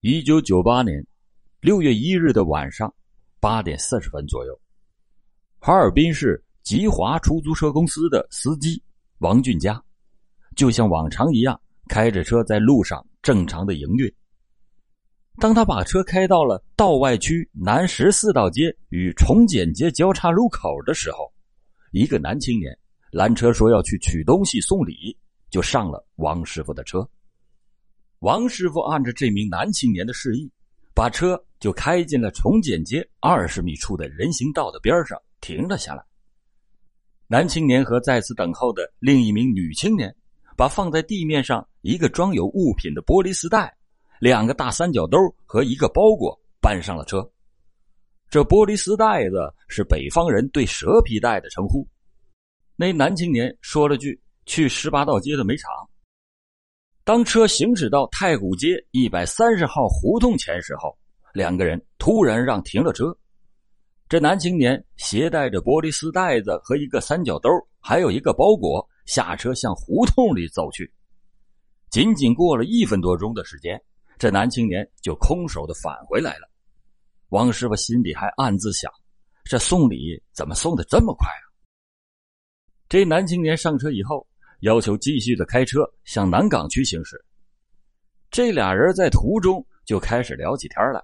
[0.00, 1.04] 一九九八年
[1.60, 2.94] 六月一日的晚上
[3.40, 4.56] 八点四十分左右，
[5.58, 8.80] 哈尔滨市吉华出租车公司的司机
[9.18, 9.82] 王俊佳，
[10.54, 14.08] 就像往常一样开着车在路上正常的营运。
[15.38, 21.28] 当他把车开到了道外区南十四道街与崇简街交叉路口的时候，
[21.90, 22.72] 一个男青年
[23.10, 25.18] 拦车说要去取东西送礼，
[25.50, 27.08] 就上了王师傅的车。
[28.20, 30.50] 王师傅按着这名男青年的示意，
[30.92, 36.04] 把车就开进了崇简街二十米处的人行道的边上停了下来。
[37.28, 40.12] 男青年和在此等候的另一名女青年，
[40.56, 43.72] 把放在地面上一个装有物品的玻璃丝带、
[44.18, 47.30] 两个大三角兜和一个包裹搬上了车。
[48.28, 51.86] 这玻璃丝带子是北方人对蛇皮袋的称呼。
[52.74, 55.70] 那男青年说了句：“去十八道街的煤厂。”
[57.08, 60.94] 当车行驶到太古街一百三十号胡同前时候，
[61.32, 63.16] 两个人突然让停了车。
[64.10, 67.48] 这男青年携带着玻璃丝袋子和一个三角兜，
[67.80, 70.92] 还有一个包裹，下车向胡同里走去。
[71.88, 73.82] 仅仅过了一分多钟的时间，
[74.18, 76.46] 这男青年就空手的返回来了。
[77.30, 78.92] 王师傅心里还暗自想：
[79.44, 81.48] 这送礼怎么送的这么快啊？
[82.86, 84.27] 这男青年上车以后。
[84.60, 87.24] 要求继续的开车向南岗区行驶。
[88.30, 91.02] 这俩人在途中就开始聊起天来。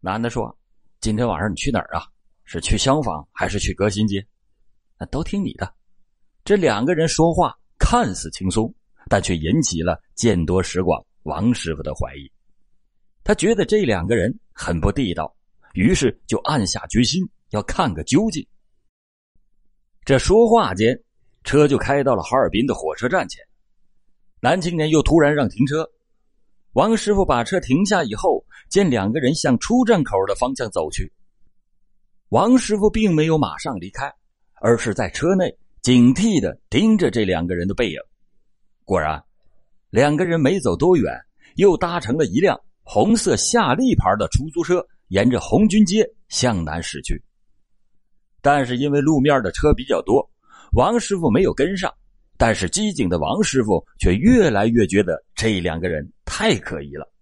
[0.00, 0.58] 男的说
[1.00, 2.04] ：“今天晚上你去哪儿啊？
[2.44, 4.26] 是去厢房还是去革新街？
[4.98, 5.74] 那都听你的。”
[6.42, 8.74] 这两个人说话看似轻松，
[9.08, 12.30] 但却引起了见多识广王师傅的怀疑。
[13.22, 15.36] 他觉得这两个人很不地道，
[15.74, 18.44] 于是就暗下决心要看个究竟。
[20.04, 20.98] 这说话间。
[21.44, 23.42] 车就开到了哈尔滨的火车站前，
[24.40, 25.88] 男青年又突然让停车。
[26.72, 31.12] 王师傅把车停下以后，见两个人向出站口的方向走去。
[32.28, 34.14] 王师傅并没有马上离开，
[34.60, 37.98] 而是在车内警惕的盯着这两个人的背影。
[38.84, 39.20] 果然，
[39.90, 41.12] 两个人没走多远，
[41.56, 47.20] 又搭乘了一辆红色夏利牌的出租车，沿着红军街向南驶去。
[48.40, 50.29] 但是因为路面的车比较多。
[50.72, 51.92] 王师傅没有跟上，
[52.36, 57.12] 但是机警的王师傅却越来越觉得这两个人太可疑了。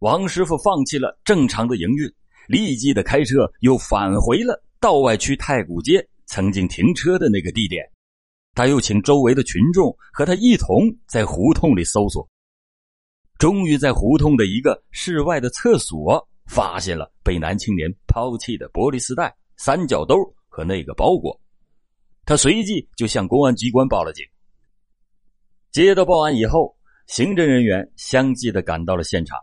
[0.00, 2.12] 王师傅放弃了正常的营运，
[2.48, 7.88] 立即的开车又返回了道外区太古街曾经停车的那个地点。
[8.54, 12.28] 他又请周围的群众和他一同在胡同里搜索，
[13.38, 20.16] 终于在胡同的一个室外的厕所发现了被男青年抛弃的玻璃丝带、三角兜
[20.48, 21.40] 和那个包裹。
[22.30, 24.24] 他随即就向公安机关报了警。
[25.72, 26.76] 接到报案以后，
[27.08, 29.36] 刑侦人员相继的赶到了现场。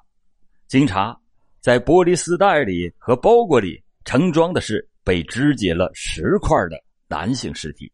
[0.70, 1.20] 经查，
[1.60, 7.92] 在玻璃丝袋里和包裹里盛装的是被肢解了十块的男性尸体。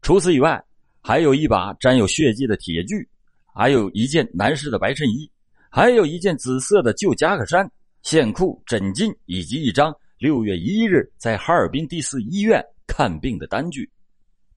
[0.00, 0.64] 除此以外，
[1.02, 3.06] 还有一把沾有血迹的铁锯，
[3.52, 5.30] 还有一件男士的白衬衣，
[5.70, 7.70] 还有一件紫色的旧夹克衫、
[8.00, 12.64] 线裤、枕巾，以及一张六月一日在哈尔滨第四医院。
[12.88, 13.88] 看病的单据，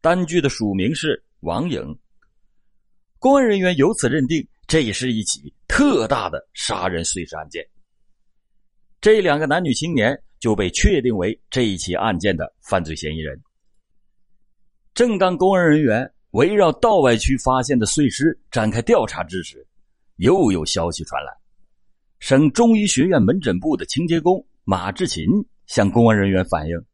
[0.01, 1.95] 单据的署名是王颖。
[3.19, 7.63] 公安人员由此认定，这是一起特大的杀人碎尸案件。
[8.99, 13.39] 这两个男女青年就被确定为这一起案件的犯罪嫌疑人。
[14.95, 19.67] 正当公安人员围绕道外区发现的碎尸展开调查之时，
[20.15, 21.31] 又有消息传来：
[22.19, 25.25] 省中医学院门诊部的清洁工马志琴
[25.67, 26.85] 向公安人员反映。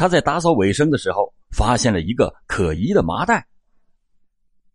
[0.00, 3.46] 他在打扫卫生的时候，发现了一个可疑的麻袋。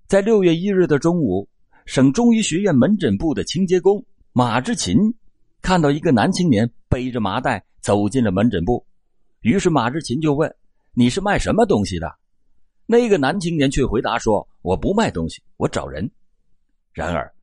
[0.05, 1.49] 在六月一日的中午，
[1.87, 4.95] 省中医学院门诊部的清洁工马志勤
[5.63, 8.85] 看到一个男青年背着麻袋走进了门诊部，
[9.41, 10.55] 于是马志勤就问
[10.93, 12.07] ：“你是卖什么东西的？”
[12.85, 16.07] 那个男青年却回答说：“我不卖东西，我找人。”
[16.93, 17.33] 然而，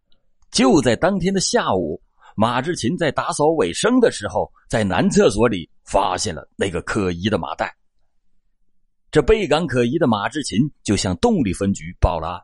[0.52, 2.00] 就在当天的下午。
[2.36, 7.76] 马志勤在打扫卫生的时候，在男厕所里发现了那个可疑的麻袋。
[9.10, 12.40] 这倍感可疑的马志勤就向动力分局报了案。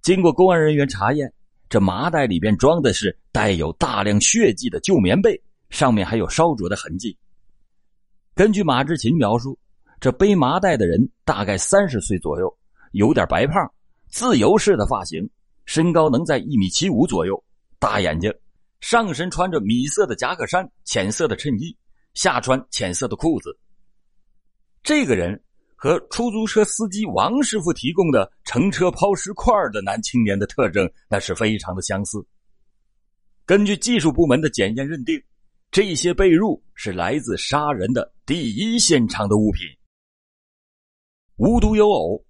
[0.00, 1.30] 经过公安人员查验，
[1.68, 5.38] 这麻袋里边装的是带有大量血迹的旧棉被，
[5.68, 7.16] 上面还有烧灼的痕迹。
[8.34, 9.58] 根据马志勤描述，
[10.00, 12.56] 这背麻袋的人大概三十岁左右，
[12.92, 13.70] 有点白胖，
[14.08, 15.28] 自由式的发型，
[15.66, 17.44] 身高能在一米七五左右，
[17.78, 18.32] 大眼睛。
[18.80, 21.76] 上身穿着米色的夹克衫、浅色的衬衣，
[22.14, 23.58] 下穿浅色的裤子。
[24.82, 25.42] 这个人
[25.76, 32.18] 和出租车司机王师傅提供的乘车抛尸块的男青年的特征，那是非常的相似。
[33.44, 35.22] 根据技术部门的检验认定，
[35.70, 39.66] 这些被褥是来自杀人的第一现场的物品。
[41.36, 42.24] 无独有偶，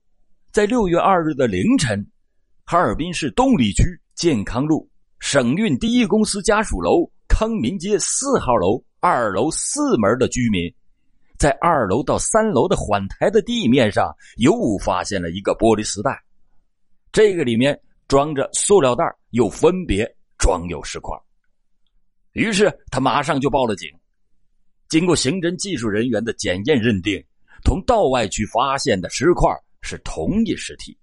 [0.52, 2.06] 在六月二日的凌晨，
[2.64, 3.82] 哈尔滨市动力区
[4.14, 4.88] 健康路
[5.18, 10.72] 省运第一公司家属楼康民街四号楼二楼四门的居民，
[11.38, 16.22] 在二楼到三楼的缓台的地面上又发现了一个玻璃丝带，
[17.12, 20.14] 这个里面装着塑料袋，又分别。
[20.38, 21.18] 装有石块，
[22.30, 23.90] 于是他马上就报了警。
[24.88, 27.20] 经过刑侦技术人员的检验认定，
[27.64, 29.50] 同道外区发现的石块
[29.82, 30.96] 是同一尸体。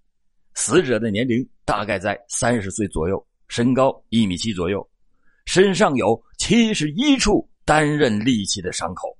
[0.54, 4.90] 死者的年龄大概在三十岁左右，身高一米七左右，
[5.46, 9.18] 身上有七十一处担任利器的伤口，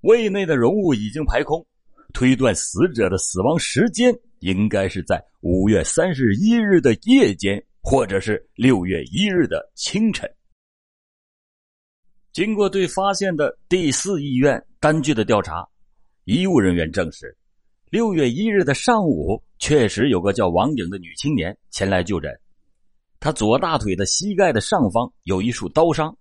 [0.00, 1.66] 胃内的容物已经排空，
[2.14, 7.62] 推断死者的死亡时间应该是在五月三十一日的夜间。
[7.80, 10.30] 或者是六月一日的清晨，
[12.34, 15.66] 经过对发现的第四医院单据的调查，
[16.24, 17.34] 医务人员证实，
[17.88, 22.30] 六月一日的上午确实有个叫王颖的女青年前来就诊，
[23.20, 26.14] 她左大腿的膝盖的上方有一处刀伤，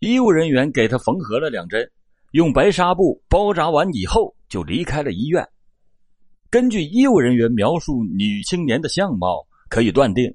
[0.00, 1.86] 医务人员给他缝合了两针，
[2.30, 5.46] 用白纱布包扎完以后就离开了医院。
[6.48, 10.34] 根据医务人员描述女青年的相貌，可以断定。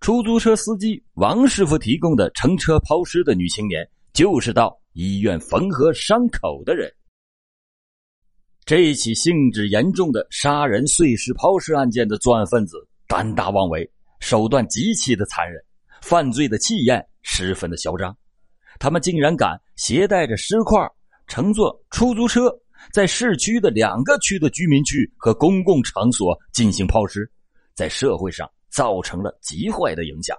[0.00, 6.90] 出租车司机王师傅提供的乘车抛尸的女青年，就是到医院缝合伤口的人。
[8.64, 13.88] 这一起性质严重的杀人碎尸抛尸案件的作案分子胆大妄为，
[14.20, 15.62] 手段极其的残忍，
[16.00, 18.16] 犯罪的气焰十分的嚣张。
[18.78, 20.80] 他们竟然敢携带着尸块，
[21.26, 22.52] 乘坐出租车，
[22.92, 27.30] 在市区的两个区的居民区和公共场所进行抛尸，
[27.74, 28.50] 在社会上。
[28.72, 30.34] 造成了极坏的影响，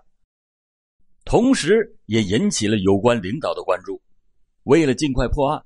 [1.24, 4.01] 同时也引起了有关领导的关注。
[4.63, 5.63] 为了尽快破案，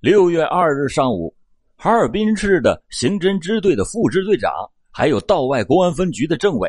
[0.00, 1.32] 六月二日上午，
[1.76, 4.50] 哈尔滨市的刑侦支队的副支队长，
[4.90, 6.68] 还有道外公安分局的政委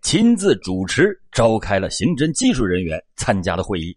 [0.00, 3.96] 亲自主持召开了刑侦技术人员参加的会议，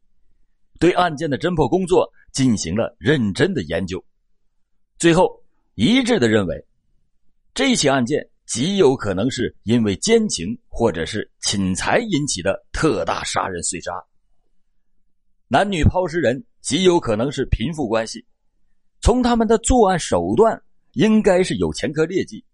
[0.79, 4.03] 对案件的侦破工作进行了认真的研究，
[4.97, 5.41] 最后
[5.75, 6.65] 一致的认为，
[7.53, 8.27] 这起案件。
[8.45, 13.91] 极有可能是因为奸情或者是侵财引起的特大杀人碎杀。
[15.47, 18.23] 男女抛尸人极有可能是贫富关系，
[19.01, 20.61] 从他们的作案手段
[20.93, 22.45] 应该是有前科劣迹，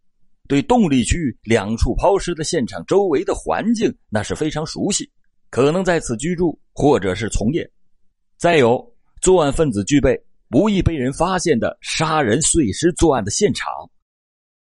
[0.47, 5.11] 对动力区两处抛尸的现场周围的环境那是非常熟悉，
[5.49, 7.69] 可能在此居住或者是从业。
[8.41, 8.91] 再有，
[9.21, 13.71] 作案分子具备不易被人发现的杀人碎尸作案的现场，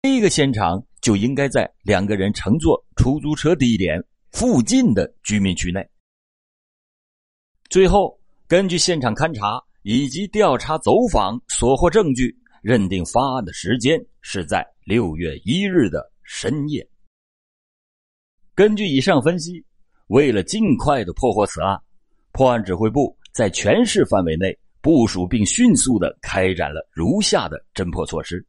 [0.03, 0.85] 这个现场。
[1.01, 4.01] 就应该在两个人乘坐出租车地点
[4.31, 5.85] 附近的居民区内。
[7.69, 8.17] 最后，
[8.47, 12.33] 根据现场勘查以及调查走访所获证据，
[12.63, 16.89] 认定发案的时间是在六月一日的深夜。
[18.55, 19.65] 根据以上分析，
[20.07, 21.77] 为了尽快的破获此案，
[22.31, 28.47] 破案指挥部在全市范围内部署并迅速的开展了如下的侦破措施。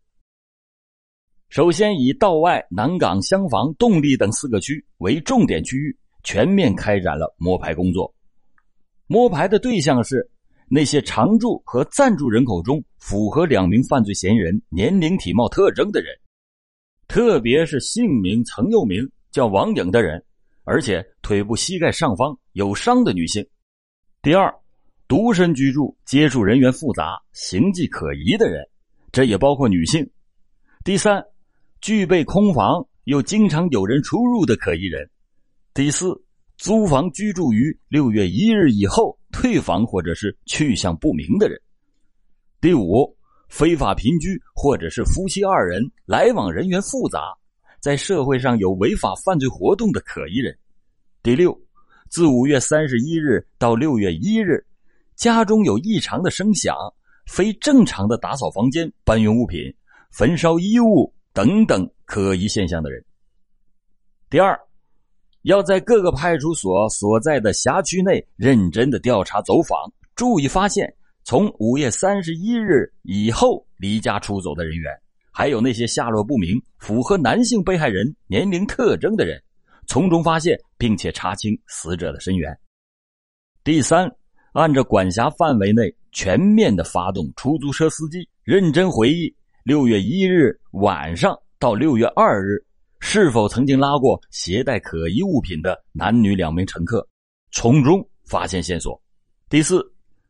[1.49, 8.13] 首先，以道外、南岗、厢房、动力等四个区为重点区域，全面开展了摸排工作。
[9.07, 10.27] 摸排的对象是
[10.67, 16.13] 那些常住和暂住人口中符合两名犯罪嫌疑人年龄、体貌特征的人，
[17.07, 20.25] 特别是姓名曾佑明叫王颖的人，
[20.63, 23.47] 而且腿部膝盖上方有伤的女性。
[24.23, 24.51] 第二，
[25.07, 28.67] 独身居住、接触人员复杂、形迹可疑的人，
[29.11, 30.09] 这也包括女性。
[30.83, 31.23] 第三。
[31.81, 35.09] 具备空房又经常有人出入的可疑人，
[35.73, 36.15] 第四，
[36.55, 41.59] 租房居住于六月一日以后退房或者是去向不明的人，
[42.61, 43.13] 第五，
[43.49, 47.19] 非法平居或者是夫妻二人来往人员复杂，
[47.81, 50.57] 在社会上有违法犯罪活动的可疑人，
[51.21, 51.53] 第六，
[52.09, 54.65] 自五月三十一日到六月一日，
[55.31, 56.75] 家中有异常的声响，
[57.25, 59.73] 非正常的打扫房间、搬运物品、
[60.11, 61.13] 焚烧衣物。
[61.35, 63.03] 等等可疑现象的人。
[64.29, 64.55] 第二，
[65.41, 74.91] 要在各个派出所所在的辖区内认真的调查走访，注意发现从五月三十一日以后离家出走的人员，
[75.31, 79.41] 还有那些下落不明、符合男性被害人年龄特征的人，
[79.87, 82.55] 从中发现并且查清死者的身源。
[83.63, 84.07] 第三，
[84.53, 89.33] 按照管辖范围内全面的发动出租车司机认真回忆。
[89.63, 92.63] 六月一日晚上到六月二日，
[92.99, 97.07] 是否曾经拉过携带可疑物品的男女两名乘客？
[97.51, 99.01] 从中发现线索。
[99.49, 99.83] 第四，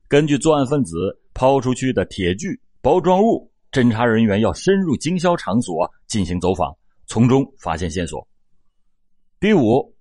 [0.08, 0.96] 根据作案分子
[1.34, 6.74] 抛出去的铁具、包装物，侦查人员要深入经销场所进行走访，
[7.08, 8.25] 从中发现线索。
[9.39, 9.94] 第五，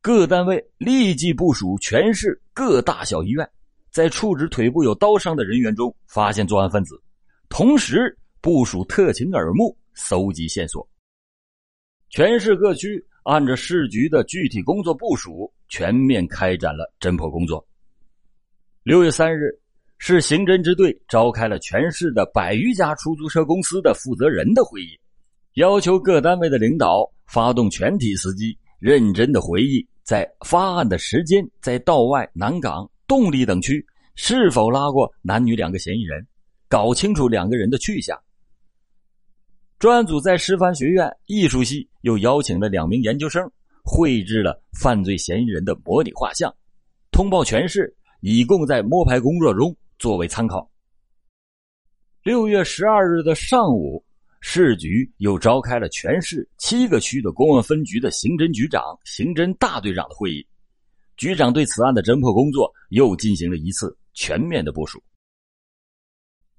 [0.00, 3.48] 各单位立即部署全市各大小医院，
[3.90, 7.00] 在处置腿部有刀伤的人员中发现作案分子，
[7.48, 10.88] 同时部署特勤耳目，搜集线索。
[12.10, 17.66] 全市各区按照市局的具体工作部署，全面开展了侦破工作。
[18.82, 19.50] 六月三日，
[19.98, 24.98] 市刑侦支队召开了全市的百余家出租车公司的负责人的会议，
[25.54, 33.84] 要求各单位的领导发动全体司机认真的回忆，在发案的时间，在道外、南岗、动力等区
[34.14, 36.24] 是否拉过男女两个嫌疑人，
[36.68, 38.16] 搞清楚两个人的去向。
[39.78, 43.50] 专案组在师范学院艺术系又邀请了两名研究生，
[43.82, 46.54] 绘制了犯罪嫌疑人的模拟画像，
[47.10, 50.70] 通报全市，以供在摸排工作中作为参考。
[52.22, 54.04] 六月十二日的上午，
[54.40, 60.46] 市局又召开了全市七个区的公安分局的刑侦局长、刑侦大队长的会议，
[61.18, 65.02] 局长对此案的侦破工作又进行了一次全面的部署。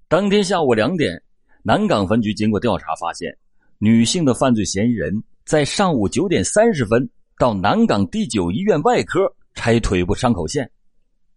[0.07, 1.19] 当天下午两点。
[1.61, 3.37] 南岗分局经过调查发现，
[3.79, 10.71] 女性的犯罪嫌疑人在上午九点三十分到南岗第九医院外科拆腿部伤口线。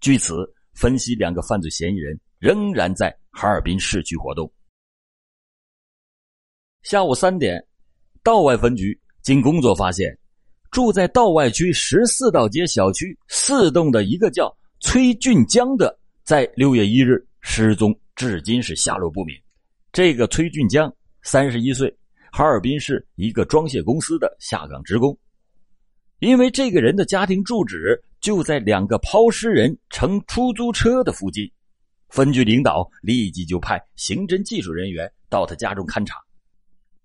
[0.00, 4.50] 据此分析，两个犯罪嫌疑人仍然在哈尔滨市区活动。
[6.82, 7.62] 下午三点，
[8.22, 10.16] 道外分局经工作发现，
[10.72, 14.50] 住在道外区十四道街小区四栋的一个叫
[14.80, 19.36] 崔俊江的，在六月一日失踪，至今是下落不明。
[19.92, 21.94] 这个崔俊江，三十一岁，
[22.32, 25.16] 哈尔滨市一个装卸公司的下岗职工。
[26.20, 31.46] 因为这个人的家庭住址就在两个抛尸人乘出租车的附近，
[32.08, 36.16] 分局领导立即就派刑侦技术人员到他家中勘查，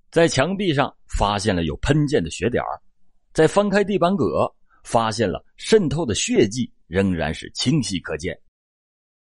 [0.10, 2.64] 在墙壁上发现了有喷溅的血点
[3.38, 4.52] 在翻开地板革，
[4.84, 8.36] 发现了渗透的血迹，仍然是清晰可见。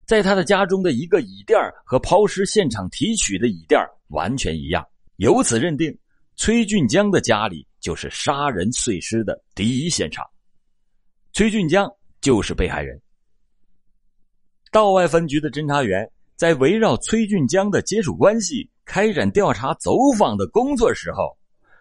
[0.07, 4.87] 在他的家中的一个椅垫和抛尸现场提取的椅垫完全一样，
[5.17, 5.93] 由此认定
[6.37, 10.25] 崔俊江的家里就是杀人碎尸的第一现场。
[11.33, 13.03] 崔俊江就是被害人。
[14.71, 21.37] 道外分局的侦查员在围绕崔俊江的接触关系开展调查走访的工作时候，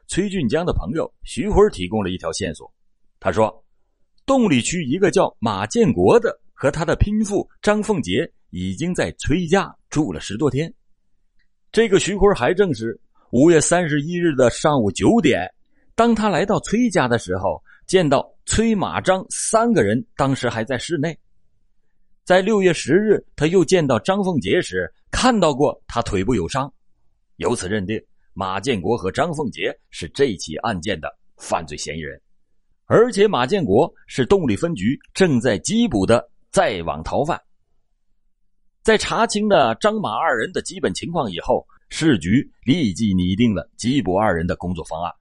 [0.08, 2.72] 崔俊江的朋友徐辉提供了一条线索。
[3.20, 3.64] 他说，
[4.26, 6.40] 洞里区一个叫马建国的。
[6.60, 10.74] 和他的拼妇张凤杰已经在崔家住了十多天。
[11.72, 13.00] 这个徐辉还证实，
[13.30, 15.48] 五月三十一日的上午九点，
[15.94, 21.16] 当他来到崔家的时候，见到崔马张三个人，当时还在室内。
[22.24, 26.74] 在六月十日，他又见到张凤杰时，看到过他腿部有伤，
[27.36, 28.04] 由此认定
[28.40, 32.22] 马建国和张凤杰是这起案件的犯罪嫌疑人，
[32.86, 36.30] 而且马建国是动力分局正在缉捕的。
[36.52, 37.42] 在网逃犯，
[38.84, 45.12] 在查清了张马二人的基本情况以后，市局立即拟定了缉捕二人的工作方案，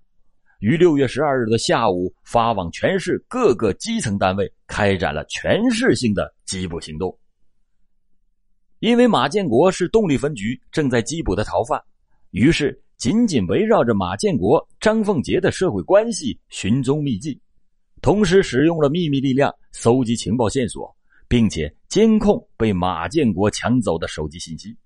[0.61, 7.19] 于六月十二日的下午发往全市各个基层单位，开展了全市性的缉捕行动。
[8.79, 11.83] 因为马建国是动力分局正在缉捕的逃犯，
[12.31, 17.41] 于是紧紧围绕着马建国、张凤杰的社会关系寻踪觅迹，
[18.01, 20.95] 同时使用了秘密力量搜集情报线索。
[21.29, 24.77] 并且监控被马建国抢走的手机信息。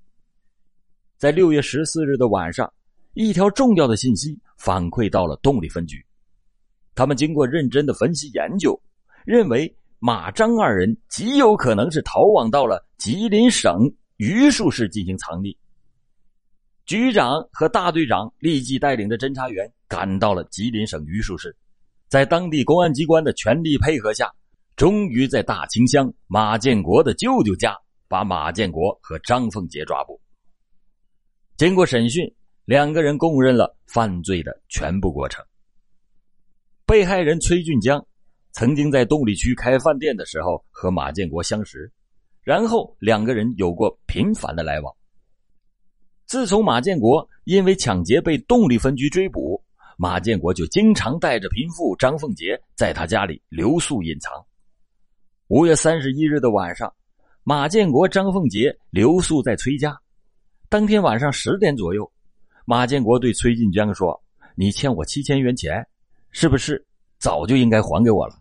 [1.18, 2.72] 在六月十四日的晚上，
[3.12, 6.04] 一条重要的信息反馈到了动力分局。
[6.94, 8.80] 他们经过认真的分析研究，
[9.24, 15.54] 认为马张二人极有可能是逃亡到了吉林省榆树市进行藏匿。
[16.90, 21.56] 局长和大队长立即带领着侦查员赶到了吉林省榆树市，
[22.08, 24.28] 在当地公安机关的全力配合下。
[24.74, 27.76] 终于在大清乡马建国的舅舅家
[28.08, 30.20] 把马建国和张凤杰抓捕。
[31.56, 32.28] 经过审讯，
[32.64, 35.44] 两个人供认了犯罪的全部过程。
[36.84, 38.04] 被害人崔俊江
[38.50, 41.88] 曾经在动力区开饭店的时候和马建国相识，
[42.42, 44.92] 然后两个人有过频繁的来往。
[46.30, 49.60] 自从马建国因为抢劫被动力分局追捕，
[49.96, 54.32] 马建国就经常带着贫妇张凤杰在他家里留宿隐藏。
[55.48, 56.94] 五月三十一日的晚上，
[57.42, 59.98] 马建国、张凤杰留宿在崔家。
[60.68, 62.08] 当天晚上十点左右，
[62.64, 64.22] 马建国对崔俊江说
[64.54, 65.84] ：“你欠我七千元钱，
[66.30, 66.86] 是不是
[67.18, 68.36] 早就应该还给我了？”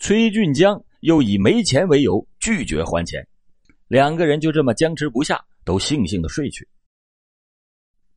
[0.00, 3.28] 崔俊江又以没钱为由拒绝还钱，
[3.86, 6.66] 两个人就这么僵持不下，都悻悻的睡去。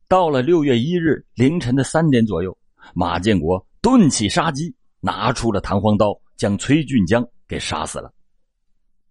[0.08, 2.58] 到了六月一日凌晨的三点左右，
[2.96, 8.12] 马建国顿起杀机，拿出了弹簧刀，将崔俊江给杀死了。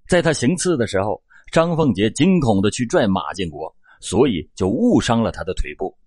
[0.10, 1.24] 在他行刺的时候，
[1.54, 5.98] 张凤杰惊恐的去拽马建国，所以就误伤了他的腿部。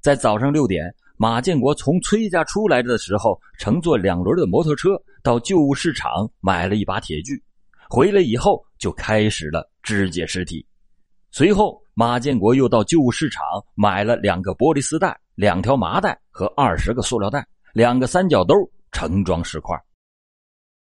[0.00, 0.82] 在早上六点，
[1.18, 7.44] 马建国从崔家出来的时候，乘坐两轮的摩托车到旧物市场买了一把铁锯，
[7.90, 10.65] 回来以后就开始了肢解尸体。
[11.36, 18.54] 随后，马建国又到旧物市场买了两个玻璃丝带、两条麻袋和二十个塑料袋、两个三角兜，
[18.90, 19.78] 盛装石块。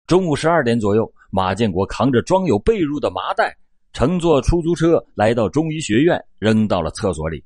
[0.09, 3.57] 中午十二点左右，马建国扛着装有被褥的麻袋，
[3.92, 7.45] 乘坐出租车来到中医学院，扔到了厕所里。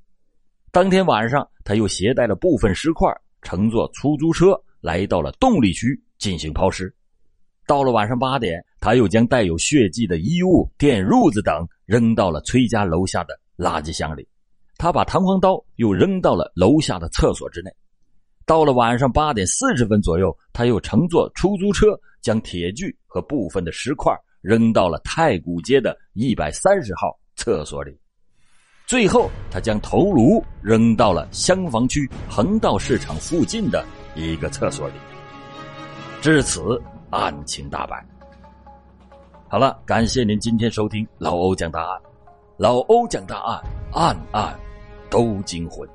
[0.73, 6.91] 当天晚上，他又携带了部分石块，乘坐出租车来到了动力区进行抛尸。
[7.67, 14.29] 到了晚上八点，他又将带有血迹的衣物、电褥子等扔到了崔家楼下的垃圾箱里。
[14.77, 17.71] 他把弹簧刀又扔到了楼下的厕所之内。
[18.45, 27.99] 到了晚上八点四十分左右，他又乘坐出租车将铁锯和部分的石块扔到了太古街的一百三十号厕所里。
[28.87, 33.83] 最后，他将头颅扔到了厢房区恒道市场附近的
[34.15, 34.95] 一个厕所里。
[36.21, 38.07] 至此，案情大白。
[39.55, 42.03] 好了，感谢您今天收听老欧讲大案，
[42.57, 44.59] 老欧讲大案，案案
[45.09, 45.89] 都惊魂。